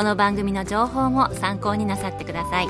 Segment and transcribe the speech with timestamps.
[0.00, 2.68] この番組の情報も参考になさってください。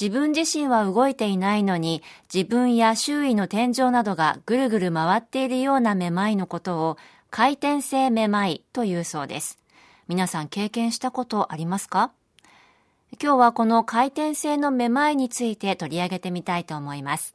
[0.00, 6.96] 自分自身は動いていないのに自分や周囲の天井などがぐるぐる回っているようなめまいのことを
[7.28, 9.58] 回転性めまいというそうです。
[10.06, 12.12] 皆さん経験したことありますか？
[13.20, 17.34] 今日はこの回転性のめまいについて取り上げてみたいと思います。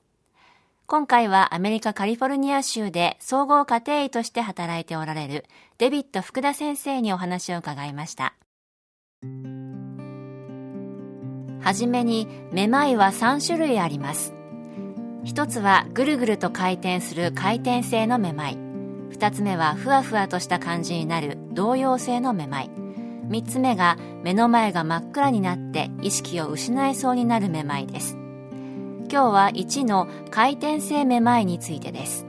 [0.90, 5.44] 今回はアメリカカリフォルニア州で総合家庭医として働いておられる
[5.80, 8.36] デビッド福田先生にお話を伺いました。
[11.62, 14.34] はじめにめまいは3種類あります。
[15.26, 18.58] 一つはぐるぐると回転する回転性のめまい。
[19.10, 22.70] 二つ目はふわふわとした感じになる動揺性のめまい。
[23.28, 28.18] 三つ目が目の前が真っ暗になって意識を失いそうになるめまいです。
[29.10, 32.26] 今日は1の回転性めまいについてです。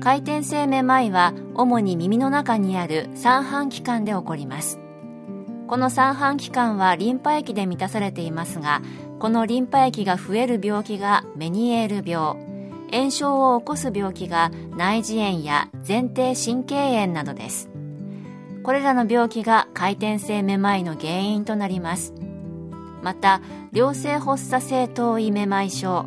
[0.00, 4.78] 回転性めまいは主に耳の中にある三半規管で起こります。
[5.66, 8.80] この三半規管はリンパ液で満たされていますが
[9.18, 12.36] このリンパ液が増える病気がメニエール病
[12.90, 17.68] 炎症を起こす病気が内耳炎や前庭神経炎などです。
[18.62, 22.14] これらの病気が回転性めまいの原因となります。
[23.02, 23.40] また
[23.72, 26.06] 良性発作性頭位めまい症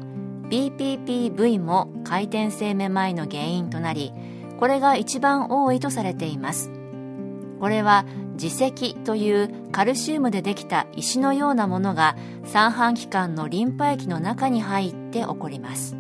[0.50, 4.12] BPPV も回転性めまいの原因となり
[4.60, 6.72] これが一番多いとされています。
[7.60, 8.06] これは
[8.42, 15.96] 耳石というカルシウムでできた石のようなものが三半規管のリンパ液の中に入って起こります。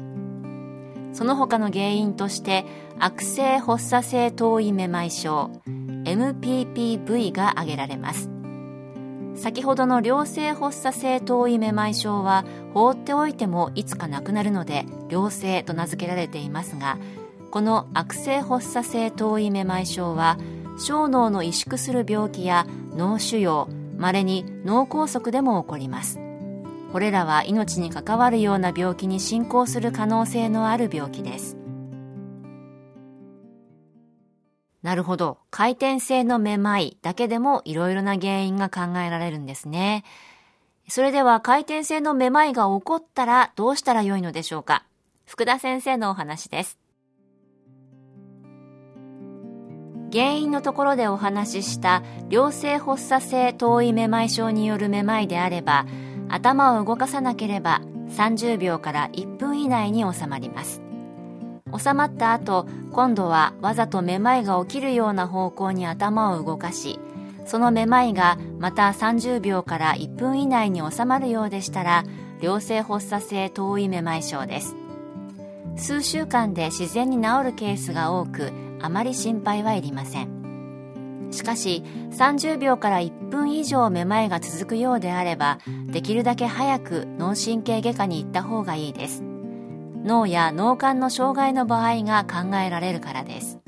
[1.13, 2.65] その他の原因として
[2.97, 5.51] 悪性発作性頭位めまい症
[6.05, 8.30] MPPV が挙げられます。
[9.35, 16.97] 先ほどの良性発作性頭位めまい症は放っておいてもいつかなくなるので良性と名付けられていますが
[17.49, 20.37] この悪性発作性頭位めまい症は
[20.77, 22.65] 小脳の萎縮する病気や
[22.95, 26.19] 脳腫瘍まれに脳梗塞でも起こります。
[26.91, 31.60] これらは命に関わるような病気に進行する可能性のある病気です。
[34.83, 35.37] なるほど。
[35.51, 40.03] 回転性のめまいだけでもいろいろな原因が考えられるんですね。
[40.89, 44.83] それでは回転性のめまいが起こったらどうしたらよいのでしょうか？
[45.25, 46.79] 福田先生のお話です。
[50.11, 55.85] 原因のところでお話しした良性発作性頭位めまい症によるめまいであれば
[56.27, 60.81] 頭を動かさなければ30秒から1分以内に収まります
[61.77, 66.99] 収まった後今度はわざとめまいが起きるような方向に頭を動かし
[67.45, 72.03] そのめまいがまた30秒から1分以内に収まるようでしたら
[72.39, 74.75] 良性発作性頭位めまい症です。
[75.77, 81.29] 数週間で自然に治るケースが多くあまり心配はいりません。
[81.31, 89.30] しかし30秒から1分以上めまいが続くようであればできるだけ早く脳神経外科に行った方がいいです。
[90.03, 93.59] 脳や脳幹の障害の場合が考えられるからです。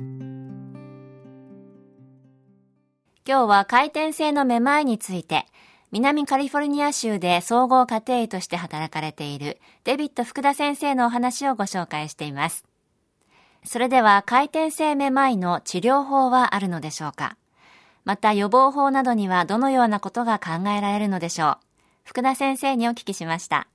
[3.26, 5.46] 今日は回転性のめまいについて
[5.92, 12.66] 南カリフォルニア州で総合家庭医として働かれているデビッド福田先生のお話をご紹介しています。
[13.64, 17.38] それでは回転性めまいの治療法はあるのでしょうか？
[18.04, 21.58] また予防法などにはどのようなことが考えられるのでしょう？
[22.04, 23.68] 福田先生にお聞きしました。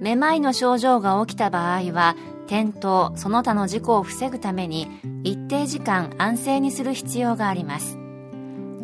[0.00, 2.16] めまいの症状が起きた場合は
[2.46, 4.88] 転倒その他の事故を防ぐために
[5.24, 7.98] 一定時間安静にする必要があります。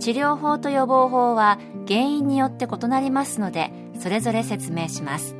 [0.01, 5.35] 治療法と予防法は原因によって異なりますのでそれぞれ説明します。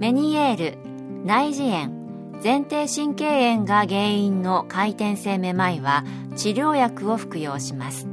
[0.00, 0.78] メニエール
[1.24, 2.00] 内耳炎
[2.42, 6.04] 前庭神経炎が原因の回転性めまいは
[6.36, 8.08] 治療薬を服用します。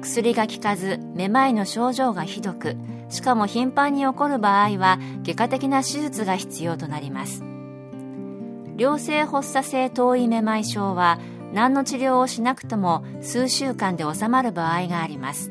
[0.00, 2.76] 薬が効かずめまいの症状がひどく
[3.08, 7.44] しかも頻繁に起こる場合は外科的な手術が必要となります。
[8.76, 11.18] 良性発作性頭位めまい症は
[11.52, 15.50] 何の治療をしなくとも数週間で治まる場合があります。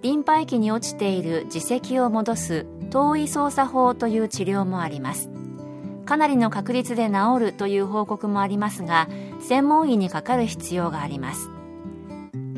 [0.00, 5.28] リンパ液に落ちている耳石を戻す頭位操作法という治療もあります。
[6.06, 9.08] かなりの確率で治るという報告もありますが
[9.40, 11.50] 専門医にかかる必要があります。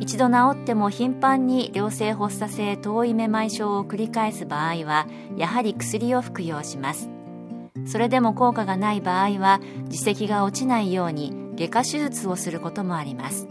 [0.01, 5.07] 一度治っても頻繁に良性発作性頭位めまい症を繰り返す場合は
[5.37, 7.11] やはり薬を服用します。
[7.85, 13.47] それでも効果がない場合は耳石が落ちないように外科手術をすることもあります。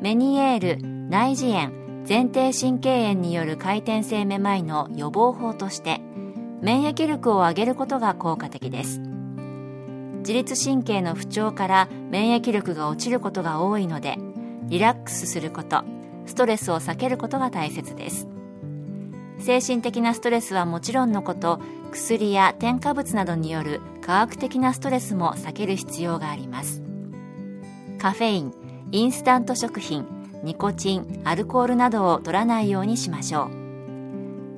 [0.00, 1.72] メニエール内耳炎
[2.08, 6.00] 前庭神経炎による回転性めまいの予防法として
[6.60, 9.00] 免疫力を上げることが効果的です。
[10.18, 14.18] 自律神経の不調から免疫力が落ちることが多いので
[14.68, 15.82] リラックスすること。
[16.26, 18.26] ストレスを避けることが大切です。
[19.38, 21.60] 精神的なストレスはもちろんのこと。
[21.92, 26.82] 薬や添加物などによる科学的なストレスも避ける必要があります。
[27.98, 28.54] カフェイン
[28.92, 30.06] インスタント食品
[30.42, 33.50] ニコチンアルコールなどを取らないようにしましょう。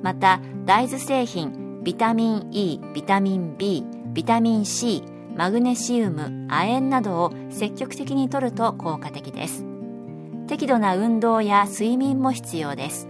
[0.03, 5.03] また大豆製品ビタミン E ビタミン B ビタミン C
[5.35, 9.65] マグネシウム亜鉛などを積極的に摂ると効果的です。
[10.49, 13.07] 適度な運動や睡眠も必要です。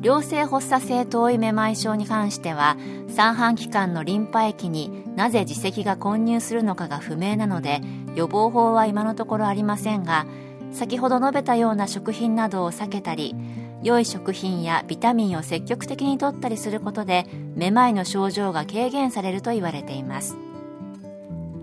[0.00, 2.76] 良性発作性頭位めまい症に関しては
[3.08, 7.80] 三半規管のリンパ液になぜ耳石が混入するのかが不明なので
[8.14, 10.26] 予防法は今のところありませんが
[10.70, 13.34] 先ほど述べたような食品などを避けたり
[13.82, 20.36] 良い食品やビタミンを積極的に摂ったりすることでめまいの症状が軽減されると言われています。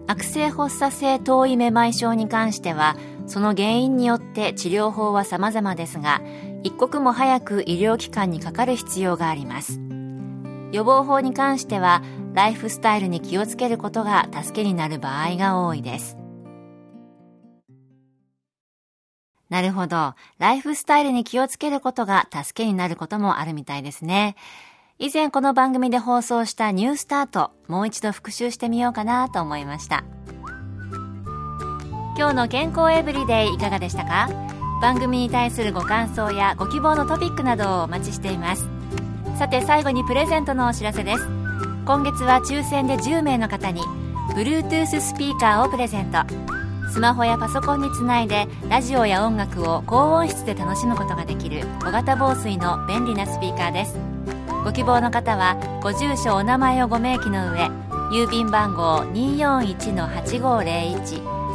[0.05, 6.21] 悪性発作性頭位めまい症に関してはその原因によって治療法は様々ですが
[6.63, 9.79] 一刻も早く医療機関にかかる必要があります
[10.71, 12.01] 予防法に関しては
[12.33, 16.17] ライフスタイルに気をつけることが助けになる場合が多いです
[19.53, 20.15] なるほど。
[20.39, 24.35] ライフスタイルに気をつけることが助けになることもあるみたいですね。
[24.97, 30.03] 以前この番組で放送したニュースタート、もう一度復習してみようかなと思いました。
[32.23, 34.29] 今日の健康エブリデイいかがでしたか？
[34.81, 38.69] 番組に対するご感想やご希望のトピックなどをお待ちしています。
[39.37, 41.27] さて最後にプレゼントのお知らせです。
[41.85, 43.81] 今月は抽選で10名の方に
[44.37, 46.19] Bluetooth スピーカーをプレゼント。
[46.93, 53.97] スマホやパソコンにつないでラジオや音楽を高音質で楽しむことができる小型防水の便利なスピーカーです。
[54.63, 57.69] ご希望の方はご住所お名前をご明記の上
[58.13, 61.42] 郵便番号241-8501